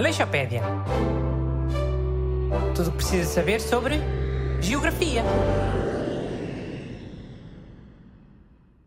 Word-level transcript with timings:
Aleixopédia. 0.00 0.62
Tudo 2.74 2.88
o 2.88 2.90
que 2.92 2.96
precisa 2.96 3.28
saber 3.28 3.60
sobre 3.60 3.96
geografia. 4.62 5.22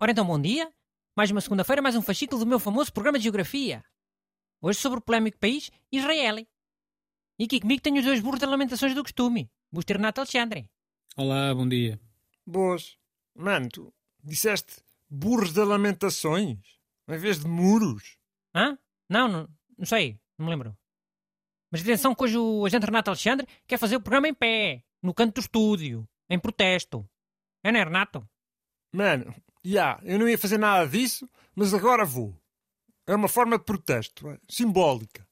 Ora 0.00 0.12
então, 0.12 0.24
bom 0.24 0.40
dia. 0.40 0.72
Mais 1.14 1.30
uma 1.30 1.42
segunda-feira, 1.42 1.82
mais 1.82 1.94
um 1.94 2.00
fascículo 2.00 2.40
do 2.40 2.46
meu 2.46 2.58
famoso 2.58 2.90
programa 2.90 3.18
de 3.18 3.24
geografia. 3.24 3.84
Hoje 4.62 4.78
sobre 4.78 4.98
o 4.98 5.02
polémico 5.02 5.38
país 5.38 5.70
Israel. 5.92 6.38
E 7.38 7.44
aqui 7.44 7.60
comigo 7.60 7.82
tenho 7.82 7.98
os 7.98 8.04
dois 8.06 8.20
burros 8.20 8.40
de 8.40 8.46
lamentações 8.46 8.94
do 8.94 9.02
costume. 9.02 9.50
Busto 9.70 9.92
e 9.92 9.96
Renato 9.96 10.22
Alexandre. 10.22 10.70
Olá, 11.18 11.54
bom 11.54 11.68
dia. 11.68 12.00
Boas. 12.46 12.96
Mano, 13.34 13.68
tu 13.68 13.94
disseste 14.22 14.76
burros 15.10 15.52
de 15.52 15.62
lamentações 15.62 16.60
em 17.06 17.18
vez 17.18 17.40
de 17.40 17.46
muros. 17.46 18.16
Hã? 18.54 18.78
Não, 19.06 19.28
não, 19.28 19.48
não 19.76 19.84
sei. 19.84 20.18
Não 20.38 20.46
me 20.46 20.50
lembro. 20.50 20.74
Mas 21.74 21.82
atenção 21.82 22.14
que 22.14 22.22
hoje 22.22 22.38
o 22.38 22.64
agente 22.64 22.86
Renato 22.86 23.10
Alexandre 23.10 23.48
quer 23.66 23.78
fazer 23.78 23.96
o 23.96 24.00
programa 24.00 24.28
em 24.28 24.32
pé, 24.32 24.84
no 25.02 25.12
canto 25.12 25.34
do 25.34 25.40
estúdio, 25.40 26.08
em 26.30 26.38
protesto. 26.38 27.04
É, 27.64 27.72
não 27.72 27.80
é, 27.80 27.82
Renato? 27.82 28.24
Mano, 28.92 29.34
já, 29.64 29.98
eu 30.04 30.16
não 30.16 30.28
ia 30.28 30.38
fazer 30.38 30.56
nada 30.56 30.86
disso, 30.86 31.28
mas 31.52 31.74
agora 31.74 32.04
vou. 32.04 32.32
É 33.08 33.16
uma 33.16 33.26
forma 33.26 33.58
de 33.58 33.64
protesto, 33.64 34.30
é, 34.30 34.38
simbólica. 34.48 35.26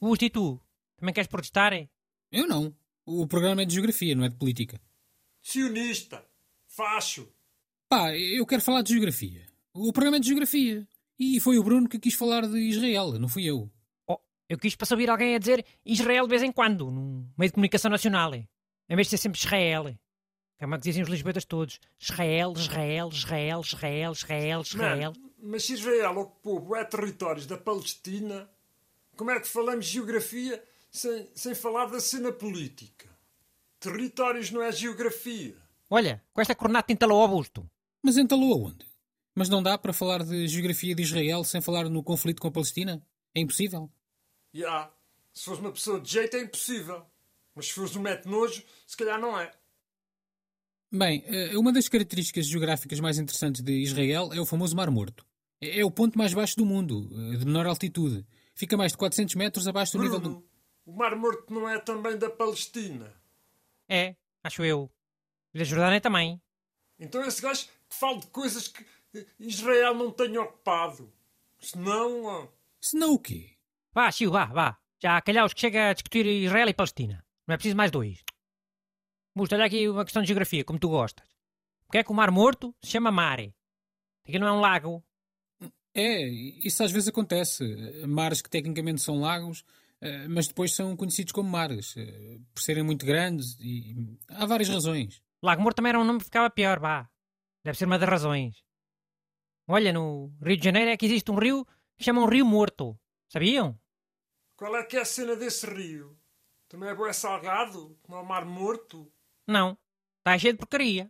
Busto, 0.00 0.24
e 0.24 0.30
tu? 0.30 0.60
Também 0.96 1.14
queres 1.14 1.28
protestar? 1.28 1.72
é? 1.72 1.88
Eu 2.32 2.48
não. 2.48 2.74
O 3.06 3.24
programa 3.28 3.62
é 3.62 3.64
de 3.64 3.74
geografia, 3.74 4.16
não 4.16 4.24
é 4.24 4.28
de 4.28 4.34
política. 4.34 4.80
Sionista, 5.40 6.26
facho. 6.66 7.32
Pá, 7.88 8.12
eu 8.16 8.44
quero 8.44 8.62
falar 8.62 8.82
de 8.82 8.94
geografia. 8.94 9.46
O 9.72 9.92
programa 9.92 10.16
é 10.16 10.20
de 10.20 10.26
geografia. 10.26 10.88
E 11.20 11.38
foi 11.38 11.58
o 11.58 11.62
Bruno 11.62 11.86
que 11.86 11.98
quis 11.98 12.14
falar 12.14 12.46
de 12.48 12.58
Israel, 12.58 13.12
não 13.18 13.28
fui 13.28 13.44
eu. 13.44 13.70
Oh, 14.08 14.18
eu 14.48 14.56
quis 14.56 14.74
para 14.74 14.88
ouvir 14.90 15.10
alguém 15.10 15.34
a 15.34 15.38
dizer 15.38 15.62
Israel 15.84 16.24
de 16.24 16.30
vez 16.30 16.42
em 16.42 16.50
quando, 16.50 16.90
num 16.90 17.28
meio 17.36 17.50
de 17.50 17.52
comunicação 17.52 17.90
nacional. 17.90 18.32
é. 18.32 18.48
Em 18.88 18.96
vez 18.96 19.06
de 19.06 19.10
ser 19.10 19.18
sempre 19.18 19.38
Israel. 19.38 19.88
é. 19.88 19.92
Que 20.56 20.64
é 20.64 20.66
uma 20.66 20.78
que 20.78 20.84
dizem 20.84 21.02
os 21.02 21.10
lisboetas 21.10 21.44
todos. 21.44 21.78
Israel, 22.00 22.54
Israel, 22.56 23.10
Israel, 23.12 23.60
Israel, 23.60 24.12
Israel, 24.12 24.60
Israel. 24.62 25.12
Mano, 25.12 25.32
mas 25.42 25.64
se 25.64 25.74
Israel 25.74 26.16
ocupou 26.16 26.58
bué 26.58 26.84
territórios 26.84 27.46
da 27.46 27.58
Palestina, 27.58 28.50
como 29.14 29.30
é 29.30 29.38
que 29.38 29.46
falamos 29.46 29.84
geografia 29.84 30.62
sem, 30.90 31.28
sem 31.34 31.54
falar 31.54 31.86
da 31.86 32.00
cena 32.00 32.32
política? 32.32 33.10
Territórios 33.78 34.50
não 34.50 34.62
é 34.62 34.72
geografia. 34.72 35.54
Olha, 35.90 36.22
com 36.32 36.40
esta 36.40 36.54
cornata 36.54 36.92
entalou 36.92 37.20
ao 37.20 37.28
busto. 37.28 37.68
Mas 38.02 38.16
entalou 38.16 38.54
aonde? 38.54 38.89
Mas 39.40 39.48
não 39.48 39.62
dá 39.62 39.78
para 39.78 39.94
falar 39.94 40.22
de 40.22 40.46
geografia 40.46 40.94
de 40.94 41.02
Israel 41.02 41.42
sem 41.44 41.62
falar 41.62 41.88
no 41.88 42.02
conflito 42.02 42.42
com 42.42 42.48
a 42.48 42.50
Palestina? 42.50 43.02
É 43.34 43.40
impossível. 43.40 43.90
Já, 44.52 44.92
se 45.32 45.46
fores 45.46 45.60
uma 45.60 45.72
pessoa 45.72 45.98
de 45.98 46.12
jeito 46.12 46.36
é 46.36 46.42
impossível. 46.42 47.06
Mas 47.54 47.68
se 47.68 47.72
fores 47.72 47.96
um 47.96 48.02
mete 48.02 48.26
nojo, 48.26 48.62
se 48.86 48.94
calhar 48.94 49.18
não 49.18 49.40
é. 49.40 49.50
Bem, 50.92 51.24
eh, 51.26 51.56
uma 51.56 51.72
das 51.72 51.88
características 51.88 52.44
geográficas 52.48 53.00
mais 53.00 53.18
interessantes 53.18 53.62
de 53.62 53.72
Israel 53.80 54.30
é 54.34 54.38
o 54.38 54.44
famoso 54.44 54.76
Mar 54.76 54.90
Morto. 54.90 55.24
É 55.58 55.82
o 55.86 55.90
ponto 55.90 56.18
mais 56.18 56.34
baixo 56.34 56.58
do 56.58 56.66
mundo, 56.66 57.08
eh, 57.10 57.38
de 57.38 57.46
menor 57.46 57.66
altitude. 57.66 58.26
Fica 58.54 58.76
mais 58.76 58.92
de 58.92 58.98
400 58.98 59.36
metros 59.36 59.66
abaixo 59.66 59.96
do 59.96 60.02
nível 60.02 60.20
do... 60.20 60.28
Bruno, 60.28 60.48
o 60.84 60.92
Mar 60.92 61.16
Morto 61.16 61.50
não 61.50 61.66
é 61.66 61.78
também 61.78 62.18
da 62.18 62.28
Palestina. 62.28 63.10
É, 63.88 64.14
acho 64.44 64.62
eu. 64.62 64.90
E 65.54 65.58
da 65.58 65.64
Jordânia 65.64 65.98
também. 65.98 66.38
Então 66.98 67.24
esse 67.24 67.40
gajo 67.40 67.64
que 67.88 67.96
fala 67.96 68.20
de 68.20 68.26
coisas 68.26 68.68
que 68.68 68.84
Israel 69.38 69.94
não 69.94 70.10
tem 70.10 70.36
ocupado. 70.38 71.12
Senão... 71.58 72.24
ó, 72.24 72.48
Senão 72.80 73.14
o 73.14 73.18
quê? 73.18 73.56
Vá, 73.92 74.10
Chiu, 74.10 74.30
vá, 74.30 74.46
vá. 74.46 74.78
Já 75.02 75.20
calhaus 75.20 75.52
que 75.52 75.60
chega 75.60 75.90
a 75.90 75.92
discutir 75.92 76.26
Israel 76.26 76.68
e 76.68 76.74
Palestina. 76.74 77.24
Não 77.46 77.54
é 77.54 77.56
preciso 77.56 77.76
mais 77.76 77.90
dois. 77.90 78.22
Busto, 79.34 79.54
olha 79.54 79.64
aqui 79.64 79.88
uma 79.88 80.04
questão 80.04 80.22
de 80.22 80.28
geografia, 80.28 80.64
como 80.64 80.78
tu 80.78 80.88
gostas. 80.88 81.28
Porque 81.86 81.98
é 81.98 82.04
que 82.04 82.10
o 82.10 82.14
Mar 82.14 82.30
Morto 82.30 82.74
se 82.82 82.90
chama 82.90 83.10
mare? 83.10 83.54
Aquilo 84.26 84.44
não 84.44 84.54
é 84.54 84.56
um 84.56 84.60
lago. 84.60 85.04
É, 85.94 86.22
isso 86.28 86.82
às 86.84 86.92
vezes 86.92 87.08
acontece. 87.08 87.64
Mares 88.06 88.40
que 88.42 88.50
tecnicamente 88.50 89.02
são 89.02 89.20
lagos, 89.20 89.64
eh, 90.00 90.28
mas 90.28 90.46
depois 90.46 90.74
são 90.74 90.96
conhecidos 90.96 91.32
como 91.32 91.50
mares, 91.50 91.96
eh, 91.96 92.38
por 92.54 92.62
serem 92.62 92.82
muito 92.82 93.04
grandes 93.04 93.58
e 93.60 93.96
há 94.28 94.46
várias 94.46 94.68
razões. 94.68 95.20
Lago 95.42 95.62
Morto 95.62 95.76
também 95.76 95.90
era 95.90 95.98
um 95.98 96.04
nome 96.04 96.20
que 96.20 96.26
ficava 96.26 96.48
pior, 96.50 96.78
vá. 96.78 97.08
Deve 97.64 97.76
ser 97.76 97.86
uma 97.86 97.98
das 97.98 98.08
razões. 98.08 98.62
Olha, 99.72 99.92
no 99.92 100.32
Rio 100.42 100.56
de 100.56 100.64
Janeiro 100.64 100.90
é 100.90 100.96
que 100.96 101.06
existe 101.06 101.30
um 101.30 101.38
rio 101.38 101.64
que 101.96 102.02
chamam 102.02 102.26
Rio 102.26 102.44
Morto. 102.44 102.98
Sabiam? 103.28 103.78
Qual 104.56 104.74
é 104.74 104.82
que 104.82 104.96
é 104.96 105.00
a 105.02 105.04
cena 105.04 105.36
desse 105.36 105.64
rio? 105.64 106.18
Também 106.68 106.88
é 106.88 106.94
bué 106.94 107.12
salgado? 107.12 107.96
Como 108.02 108.18
é 108.18 108.20
o 108.20 108.26
Mar 108.26 108.44
Morto? 108.44 109.12
Não. 109.46 109.78
Está 110.18 110.36
cheio 110.36 110.54
de 110.54 110.58
porcaria. 110.58 111.08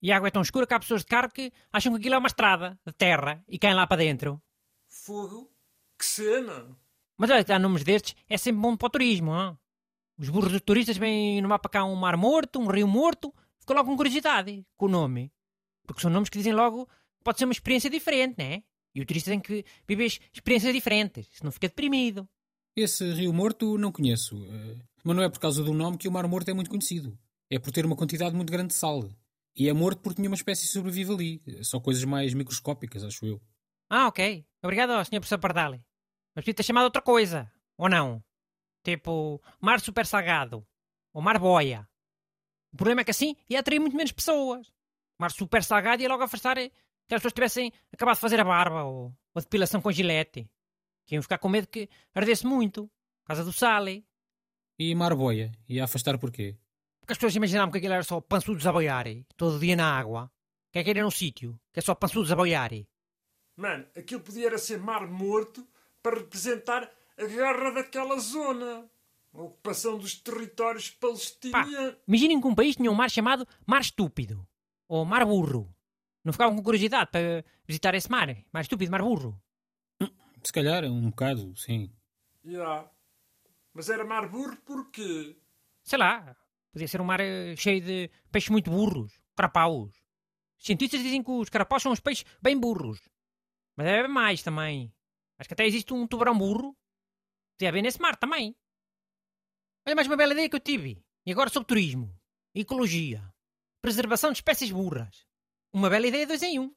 E 0.00 0.12
a 0.12 0.18
água 0.18 0.28
é 0.28 0.30
tão 0.30 0.42
escura 0.42 0.68
que 0.68 0.74
há 0.74 0.78
pessoas 0.78 1.00
de 1.00 1.08
carro 1.08 1.32
que 1.32 1.52
acham 1.72 1.92
que 1.94 1.98
aquilo 1.98 2.14
é 2.14 2.18
uma 2.18 2.28
estrada 2.28 2.78
de 2.86 2.92
terra 2.92 3.42
e 3.48 3.58
caem 3.58 3.74
lá 3.74 3.88
para 3.88 3.96
dentro. 3.96 4.40
Fogo? 4.86 5.52
Que 5.98 6.04
cena? 6.04 6.78
Mas 7.16 7.28
olha, 7.28 7.44
há 7.56 7.58
nomes 7.58 7.82
destes 7.82 8.14
é 8.28 8.38
sempre 8.38 8.62
bom 8.62 8.76
para 8.76 8.86
o 8.86 8.90
turismo. 8.90 9.32
hã? 9.32 9.58
Os 10.16 10.28
burros 10.28 10.52
dos 10.52 10.60
turistas 10.60 10.96
vêm 10.96 11.42
no 11.42 11.48
mapa 11.48 11.68
cá 11.68 11.84
um 11.84 11.96
mar 11.96 12.16
morto, 12.16 12.60
um 12.60 12.68
rio 12.68 12.86
morto, 12.86 13.34
ficam 13.58 13.74
logo 13.74 13.90
com 13.90 13.96
curiosidade 13.96 14.64
com 14.76 14.86
o 14.86 14.88
nome. 14.88 15.32
Porque 15.84 16.02
são 16.02 16.10
nomes 16.10 16.28
que 16.28 16.38
dizem 16.38 16.52
logo 16.52 16.88
pode 17.26 17.38
ser 17.38 17.44
uma 17.44 17.52
experiência 17.52 17.90
diferente, 17.90 18.36
né? 18.38 18.62
E 18.94 19.00
o 19.00 19.04
turista 19.04 19.30
tem 19.30 19.40
que 19.40 19.64
viver 19.86 20.06
experiências 20.32 20.72
diferentes, 20.72 21.28
senão 21.32 21.50
fica 21.50 21.68
deprimido. 21.68 22.26
Esse 22.76 23.12
Rio 23.12 23.32
Morto 23.32 23.76
não 23.76 23.90
conheço, 23.90 24.36
eh, 24.46 24.76
mas 25.02 25.16
não 25.16 25.22
é 25.22 25.28
por 25.28 25.40
causa 25.40 25.62
do 25.64 25.74
nome 25.74 25.98
que 25.98 26.06
o 26.06 26.12
Mar 26.12 26.26
Morto 26.28 26.48
é 26.48 26.54
muito 26.54 26.70
conhecido. 26.70 27.18
É 27.50 27.58
por 27.58 27.72
ter 27.72 27.84
uma 27.84 27.96
quantidade 27.96 28.34
muito 28.34 28.50
grande 28.50 28.68
de 28.68 28.74
sal. 28.74 29.08
E 29.56 29.68
é 29.68 29.72
morto 29.72 30.02
porque 30.02 30.20
nenhuma 30.20 30.36
espécie 30.36 30.66
sobrevive 30.66 31.12
ali. 31.12 31.64
Só 31.64 31.80
coisas 31.80 32.04
mais 32.04 32.34
microscópicas, 32.34 33.02
acho 33.02 33.24
eu. 33.24 33.40
Ah, 33.88 34.06
ok. 34.08 34.44
Obrigado, 34.62 34.92
Sr. 35.04 35.20
Professor 35.20 35.38
Pardali. 35.38 35.82
Mas 36.34 36.44
podia 36.44 36.54
ter 36.54 36.62
chamado 36.62 36.84
outra 36.84 37.00
coisa. 37.00 37.50
Ou 37.78 37.88
não? 37.88 38.22
Tipo, 38.84 39.40
mar 39.60 39.80
super 39.80 40.04
salgado. 40.04 40.66
Ou 41.14 41.22
mar 41.22 41.38
boia. 41.38 41.88
O 42.72 42.76
problema 42.76 43.00
é 43.00 43.04
que 43.04 43.10
assim 43.10 43.34
ia 43.48 43.60
atrair 43.60 43.78
muito 43.80 43.96
menos 43.96 44.12
pessoas. 44.12 44.70
Mar 45.18 45.30
super 45.30 45.64
salgado 45.64 46.02
ia 46.02 46.08
logo 46.08 46.22
afastar 46.22 46.58
que 47.08 47.14
as 47.14 47.20
pessoas 47.20 47.32
tivessem 47.34 47.72
acabado 47.92 48.14
de 48.16 48.20
fazer 48.20 48.40
a 48.40 48.44
barba 48.44 48.84
ou, 48.84 49.04
ou 49.06 49.14
a 49.36 49.40
depilação 49.40 49.80
com 49.80 49.92
gilete. 49.92 50.48
Que 51.06 51.14
iam 51.14 51.22
ficar 51.22 51.38
com 51.38 51.48
medo 51.48 51.68
que 51.68 51.88
ardesse 52.14 52.46
muito. 52.46 52.86
Por 53.22 53.26
causa 53.28 53.44
do 53.44 53.52
sal. 53.52 53.86
eh. 53.88 54.02
E 54.78 54.94
Mar 54.94 55.14
Boia? 55.14 55.52
E 55.68 55.80
a 55.80 55.84
afastar 55.84 56.18
porquê? 56.18 56.56
Porque 57.00 57.12
as 57.12 57.18
pessoas 57.18 57.36
imaginavam 57.36 57.70
que 57.70 57.78
aquilo 57.78 57.94
era 57.94 58.02
só 58.02 58.20
pançudos 58.20 58.66
a 58.66 58.72
boiar. 58.72 59.06
Todo 59.36 59.58
dia 59.60 59.76
na 59.76 59.96
água. 59.96 60.30
Que 60.72 60.80
é 60.80 60.84
que 60.84 60.90
era 60.90 61.02
num 61.02 61.10
sítio. 61.10 61.58
Que 61.72 61.78
é 61.78 61.82
só 61.82 61.94
pançudos 61.94 62.32
a 62.32 62.36
boiar. 62.36 62.70
Mano, 63.56 63.86
aquilo 63.96 64.20
podia 64.20 64.46
era 64.48 64.58
ser 64.58 64.78
Mar 64.78 65.06
Morto 65.08 65.66
para 66.02 66.18
representar 66.18 66.90
a 67.16 67.24
guerra 67.24 67.70
daquela 67.70 68.18
zona. 68.18 68.90
A 69.32 69.40
ocupação 69.42 69.98
dos 69.98 70.14
territórios 70.16 70.90
Pá, 70.90 71.08
palestinianos. 71.08 71.96
imaginem 72.08 72.40
que 72.40 72.46
um 72.46 72.54
país 72.54 72.74
tinha 72.76 72.90
um 72.90 72.94
mar 72.94 73.10
chamado 73.10 73.46
Mar 73.66 73.80
Estúpido. 73.82 74.46
Ou 74.88 75.04
Mar 75.04 75.24
Burro. 75.24 75.72
Não 76.26 76.32
ficavam 76.32 76.56
com 76.56 76.62
curiosidade 76.64 77.08
para 77.12 77.44
visitar 77.64 77.94
esse 77.94 78.10
mar? 78.10 78.26
Mar 78.52 78.62
Estúpido, 78.62 78.90
Mar 78.90 79.00
Burro. 79.00 79.40
Se 80.42 80.52
calhar, 80.52 80.82
um 80.82 81.10
bocado, 81.10 81.56
sim. 81.56 81.88
Já. 82.44 82.90
Mas 83.72 83.88
era 83.88 84.04
Mar 84.04 84.28
Burro 84.28 84.56
porque... 84.64 85.40
Sei 85.84 85.96
lá. 85.96 86.36
Podia 86.72 86.88
ser 86.88 87.00
um 87.00 87.04
mar 87.04 87.20
eh, 87.20 87.54
cheio 87.54 87.80
de 87.80 88.10
peixes 88.32 88.50
muito 88.50 88.72
burros. 88.72 89.20
Carapaus. 89.36 89.92
Os 90.58 90.66
cientistas 90.66 91.00
dizem 91.00 91.22
que 91.22 91.30
os 91.30 91.48
carapaus 91.48 91.84
são 91.84 91.92
os 91.92 92.00
peixes 92.00 92.24
bem 92.42 92.58
burros. 92.58 92.98
Mas 93.76 93.86
deve 93.86 94.00
haver 94.00 94.08
mais 94.08 94.42
também. 94.42 94.92
Acho 95.38 95.46
que 95.48 95.54
até 95.54 95.64
existe 95.64 95.94
um 95.94 96.08
tubarão 96.08 96.36
burro. 96.36 96.76
Podia 97.56 97.68
haver 97.68 97.82
nesse 97.82 98.00
mar 98.00 98.16
também. 98.16 98.56
Olha 99.86 99.94
mais 99.94 100.08
uma 100.08 100.16
bela 100.16 100.32
ideia 100.32 100.48
que 100.48 100.56
eu 100.56 100.60
tive. 100.60 101.00
E 101.24 101.30
agora 101.30 101.50
sobre 101.50 101.68
turismo. 101.68 102.12
Ecologia. 102.52 103.32
Preservação 103.80 104.32
de 104.32 104.38
espécies 104.38 104.72
burras. 104.72 105.24
Uma 105.76 105.90
bela 105.90 106.06
ideia 106.06 106.26
dois 106.26 106.42
em 106.42 106.58
um. 106.58 106.70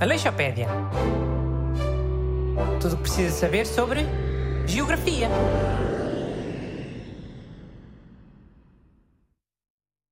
Aleixopédia. 0.00 0.68
Tudo 2.80 2.92
o 2.92 2.96
que 2.98 3.02
precisa 3.02 3.34
saber 3.34 3.66
sobre 3.66 4.06
geografia. 4.68 5.28